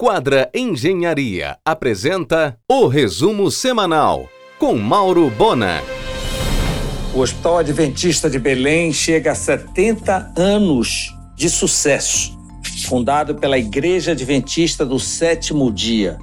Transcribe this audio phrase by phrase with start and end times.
[0.00, 5.82] Quadra Engenharia apresenta o resumo semanal com Mauro Bona.
[7.12, 12.38] O Hospital Adventista de Belém chega a 70 anos de sucesso.
[12.86, 16.16] Fundado pela Igreja Adventista do Sétimo Dia.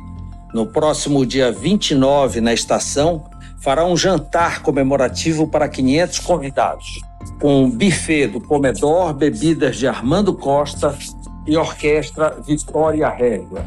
[0.53, 3.25] No próximo dia 29, na estação,
[3.59, 7.01] fará um jantar comemorativo para 500 convidados,
[7.41, 10.97] com um buffet do Comedor, bebidas de Armando Costa
[11.45, 13.65] e Orquestra Vitória Régia.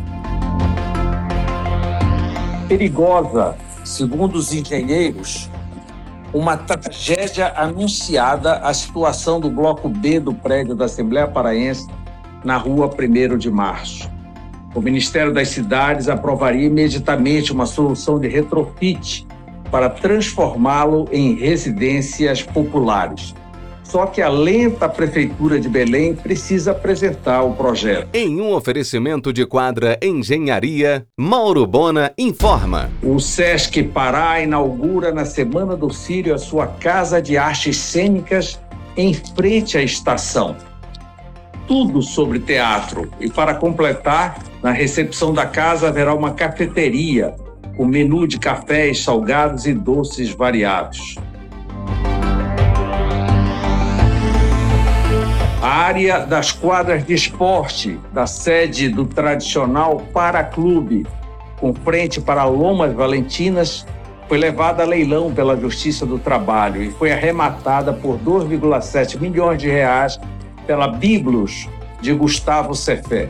[2.68, 5.50] Perigosa, segundo os engenheiros,
[6.32, 11.88] uma tragédia anunciada a situação do bloco B do prédio da Assembleia Paraense
[12.44, 14.10] na rua 1 de março.
[14.74, 19.26] O Ministério das Cidades aprovaria imediatamente uma solução de retrofit
[19.70, 23.34] para transformá-lo em residências populares.
[23.88, 28.06] Só que a lenta Prefeitura de Belém precisa apresentar o projeto.
[28.12, 32.90] Em um oferecimento de quadra Engenharia, Mauro Bona informa.
[33.02, 38.60] O Sesc Pará inaugura na Semana do Sírio a sua Casa de Artes Cênicas
[38.94, 40.54] em frente à estação.
[41.66, 43.10] Tudo sobre teatro.
[43.18, 47.34] E para completar, na recepção da casa haverá uma cafeteria
[47.74, 51.16] com menu de cafés, salgados e doces variados.
[55.60, 61.04] A área das quadras de esporte da sede do tradicional Paraclube,
[61.58, 63.84] com frente para Lomas Valentinas,
[64.28, 69.68] foi levada a leilão pela Justiça do Trabalho e foi arrematada por 2,7 milhões de
[69.68, 70.20] reais
[70.64, 71.68] pela Biblos
[72.00, 73.28] de Gustavo Cefé.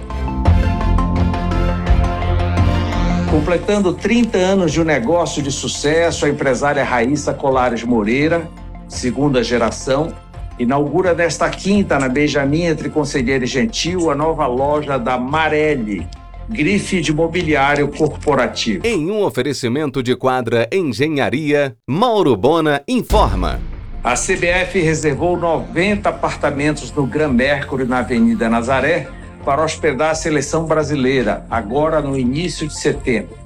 [3.31, 8.47] Completando 30 anos de um negócio de sucesso, a empresária Raíssa Colares Moreira,
[8.87, 10.13] segunda geração,
[10.59, 16.07] inaugura nesta quinta, na Benjamin, entre Conselheiro e Gentil, a nova loja da Marelli,
[16.49, 18.87] grife de mobiliário corporativo.
[18.87, 23.61] Em um oferecimento de quadra Engenharia, Mauro Bona informa.
[24.03, 29.09] A CBF reservou 90 apartamentos no Gran Mercury, na Avenida Nazaré,
[29.45, 33.37] para hospedar a seleção brasileira, agora no início de setembro.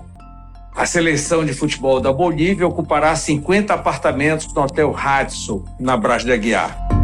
[0.75, 6.33] A seleção de futebol da Bolívia ocupará 50 apartamentos no Hotel Hudson, na Brás de
[6.33, 7.02] Aguiar.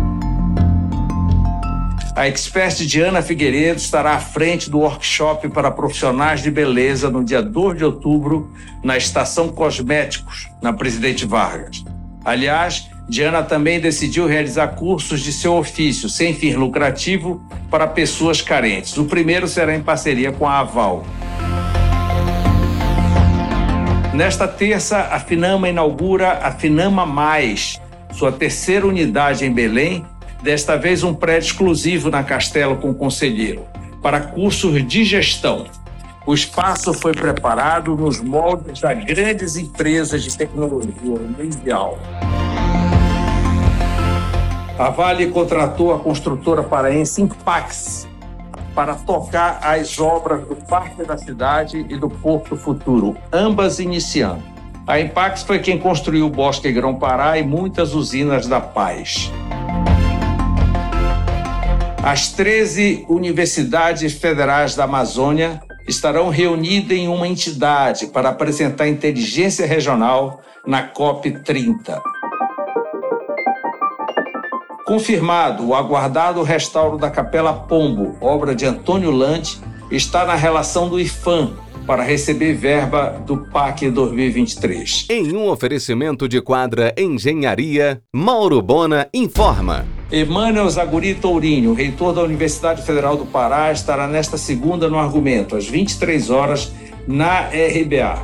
[2.19, 7.41] A expert Diana Figueiredo estará à frente do workshop para profissionais de beleza no dia
[7.41, 8.53] 2 de outubro,
[8.83, 11.85] na Estação Cosméticos, na Presidente Vargas.
[12.25, 17.41] Aliás, Diana também decidiu realizar cursos de seu ofício, sem fim lucrativo,
[17.71, 18.99] para pessoas carentes.
[18.99, 21.07] O primeiro será em parceria com a Aval.
[24.13, 27.81] Nesta terça, a Finama inaugura a Finama Mais,
[28.11, 30.05] sua terceira unidade em Belém,
[30.43, 33.65] desta vez um prédio exclusivo na Castelo com Conselheiro,
[34.03, 35.67] para cursos de gestão.
[36.27, 41.99] O espaço foi preparado nos moldes das grandes empresas de tecnologia mundial.
[44.79, 48.07] A Vale contratou a construtora paraense Impax
[48.75, 54.43] para tocar as obras do Parque da Cidade e do Porto Futuro, ambas iniciando.
[54.87, 59.33] A Impax foi quem construiu o Bosque Grão Pará e muitas usinas da Paz.
[62.09, 70.41] As 13 universidades federais da Amazônia estarão reunidas em uma entidade para apresentar inteligência regional
[70.67, 72.01] na COP 30.
[74.87, 79.61] Confirmado, o aguardado restauro da Capela Pombo, obra de Antônio Lante,
[79.91, 85.09] está na relação do IFAM para receber verba do PAC 2023.
[85.11, 89.98] Em um oferecimento de quadra Engenharia, Mauro Bona informa.
[90.11, 95.69] Emmanuel Zaguri Tourinho, reitor da Universidade Federal do Pará, estará nesta segunda no argumento, às
[95.69, 96.73] 23 horas,
[97.07, 98.19] na RBA.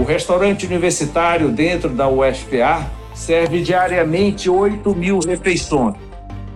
[0.00, 2.84] O restaurante universitário dentro da UFPA
[3.14, 5.94] serve diariamente 8 mil refeições.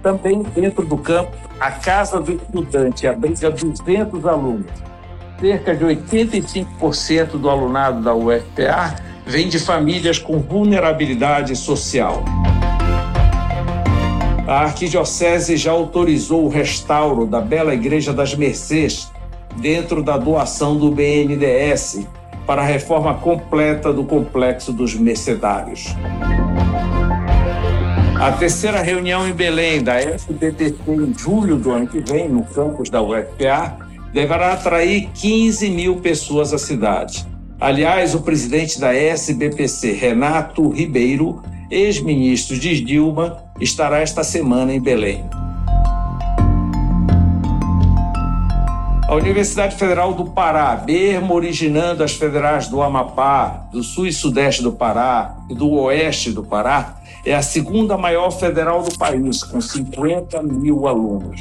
[0.02, 4.66] Também dentro do campo, a Casa do Estudante abriga 200 alunos.
[5.38, 12.24] Cerca de 85% do alunado da UFPA vem de famílias com vulnerabilidade social.
[14.46, 19.10] A Arquidiocese já autorizou o restauro da Bela Igreja das Mercês
[19.60, 22.06] dentro da doação do BNDES
[22.46, 25.96] para a reforma completa do Complexo dos Mercedários.
[28.20, 32.88] A terceira reunião em Belém da FBTC em julho do ano que vem, no campus
[32.88, 33.76] da UFPA,
[34.12, 37.26] deverá atrair 15 mil pessoas à cidade.
[37.60, 45.24] Aliás, o presidente da SBPC, Renato Ribeiro, ex-ministro de Dilma, estará esta semana em Belém.
[49.16, 54.72] Universidade Federal do Pará, mesmo originando as federais do Amapá, do sul e sudeste do
[54.72, 60.42] Pará e do oeste do Pará, é a segunda maior federal do país, com 50
[60.42, 61.40] mil alunos.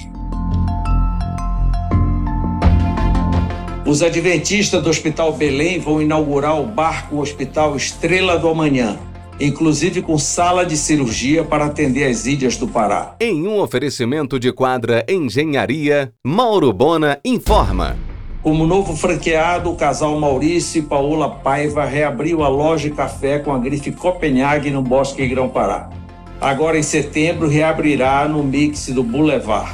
[3.86, 8.98] Os adventistas do Hospital Belém vão inaugurar o barco Hospital Estrela do Amanhã,
[9.40, 13.16] inclusive com sala de cirurgia para atender as ilhas do Pará.
[13.20, 17.98] Em um oferecimento de quadra Engenharia, Mauro Bona informa.
[18.42, 23.52] Como novo franqueado, o casal Maurício e Paola Paiva reabriu a loja e café com
[23.52, 25.90] a grife Copenhague no Bosque Grão Pará.
[26.40, 29.74] Agora em setembro reabrirá no mix do Boulevard.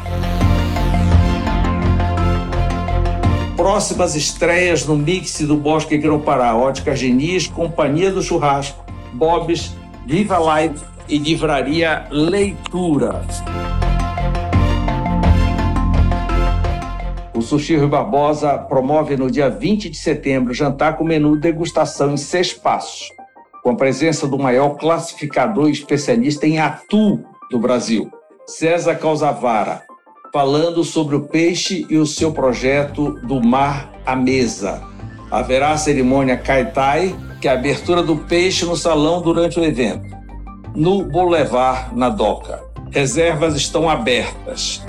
[3.62, 9.75] próximas estreias no mix do Bosque Grão-Pará, Ótica Genis, Companhia do Churrasco, Bob's,
[10.06, 13.22] Viva Live e Livraria Leitura.
[17.34, 22.18] O Sushi Rui Barbosa promove no dia 20 de setembro jantar com menu degustação em
[22.18, 23.10] seis passos,
[23.63, 28.12] com a presença do maior classificador especialista em atu do Brasil,
[28.46, 29.81] César Causavara,
[30.31, 34.81] falando sobre o peixe e o seu projeto do mar à mesa.
[35.31, 40.16] Haverá cerimônia Kaitai, que é a abertura do peixe no salão durante o evento.
[40.76, 42.64] No Boulevard, na Doca.
[42.92, 44.84] Reservas estão abertas.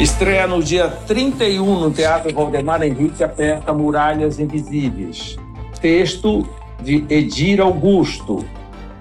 [0.00, 5.36] Estreia no dia 31 no Teatro Valdemar Henrique Aperta Muralhas Invisíveis.
[5.80, 6.48] Texto
[6.82, 8.44] de Edir Augusto,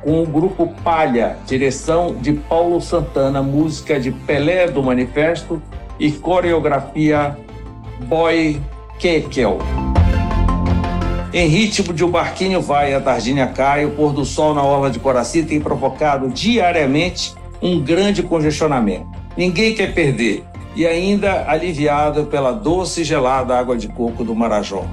[0.03, 5.61] com o grupo Palha, direção de Paulo Santana, música de Pelé do Manifesto
[5.97, 7.37] e coreografia
[8.07, 8.61] Boy
[8.99, 9.59] Kekel.
[11.33, 14.91] Em ritmo de O Barquinho Vai, a Tardinha Cai, o pôr do sol na orla
[14.91, 19.07] de Coraci tem provocado diariamente um grande congestionamento.
[19.37, 20.43] Ninguém quer perder,
[20.75, 24.83] e ainda aliviado pela doce e gelada água de coco do Marajó.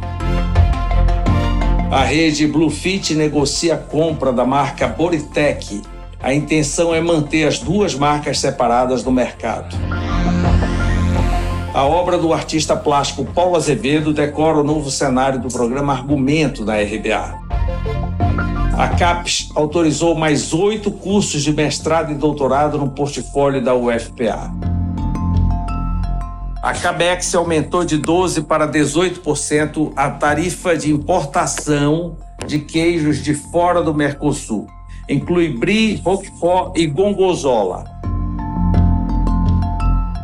[1.91, 5.83] A rede Bluefit negocia a compra da marca Boritec.
[6.23, 9.77] A intenção é manter as duas marcas separadas no mercado.
[11.79, 16.75] A obra do artista plástico Paulo Azevedo decora o novo cenário do programa Argumento da
[16.75, 17.39] RBA.
[18.77, 24.53] A CAPES autorizou mais oito cursos de mestrado e doutorado no portfólio da UFPA.
[26.61, 33.81] A Cabex aumentou de 12% para 18% a tarifa de importação de queijos de fora
[33.81, 34.67] do Mercosul.
[35.09, 37.98] Inclui Brie, Roquefort e Gongozola.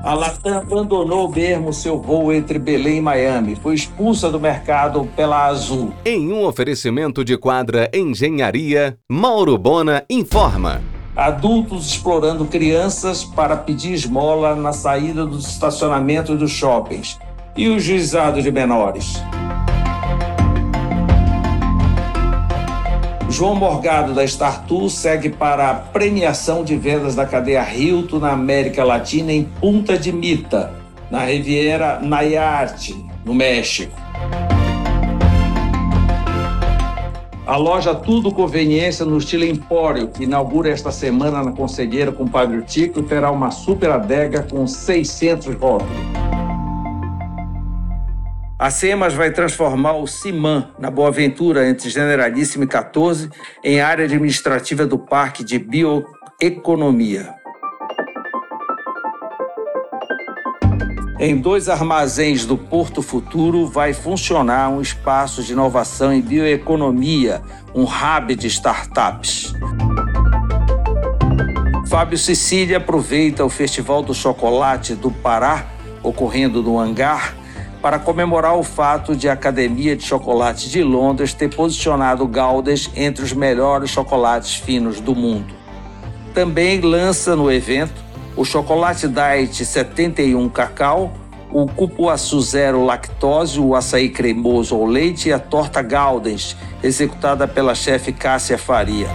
[0.04, 3.56] A Latam abandonou mesmo seu voo entre Belém e Miami.
[3.56, 5.94] Foi expulsa do mercado pela Azul.
[6.04, 10.82] Em um oferecimento de quadra Engenharia, Mauro Bona informa
[11.16, 17.18] adultos explorando crianças para pedir esmola na saída dos estacionamentos dos shoppings
[17.56, 19.22] e o juizado de menores.
[23.34, 28.84] João Morgado da Startu segue para a premiação de vendas da cadeia Hilton na América
[28.84, 30.72] Latina em Punta de Mita,
[31.10, 32.94] na Riviera Nayarte,
[33.24, 33.92] no México.
[37.44, 42.30] A loja Tudo Conveniência no estilo Empório, que inaugura esta semana na Conselheira com o
[42.30, 46.23] Padre Tico, terá uma super adega com 600 rótulos.
[48.64, 53.28] A SEMAS vai transformar o CIMAN, na Boa Ventura, entre Generalíssimo e 14,
[53.62, 57.34] em área administrativa do Parque de Bioeconomia.
[61.20, 67.42] Em dois armazéns do Porto Futuro vai funcionar um espaço de inovação em bioeconomia,
[67.74, 69.52] um hub de startups.
[71.86, 75.66] Fábio Sicília aproveita o Festival do Chocolate do Pará,
[76.02, 77.43] ocorrendo no hangar,
[77.84, 83.22] para comemorar o fato de a Academia de Chocolate de Londres ter posicionado Gaudes entre
[83.22, 85.52] os melhores chocolates finos do mundo.
[86.32, 88.02] Também lança no evento
[88.38, 91.12] o chocolate diet 71 cacau,
[91.52, 97.74] o cupuaçu zero lactose, o açaí cremoso ao leite e a torta Galdens, executada pela
[97.74, 99.08] chefe Cássia Faria.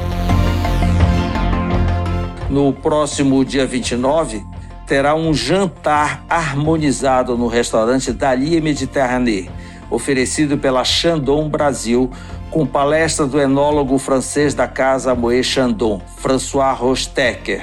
[2.48, 4.46] No próximo dia 29,
[4.90, 9.48] terá um jantar harmonizado no restaurante Dalia Mediterranee,
[9.88, 12.10] oferecido pela Chandon Brasil,
[12.50, 17.62] com palestra do enólogo francês da casa Moët Chandon, François Rostecker.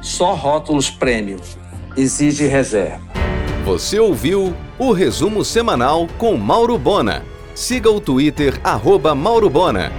[0.00, 1.36] Só rótulos prêmio.
[1.94, 3.02] Exige reserva.
[3.66, 7.22] Você ouviu o resumo semanal com Mauro Bona.
[7.54, 9.92] Siga o Twitter, arroba Mauro Bona.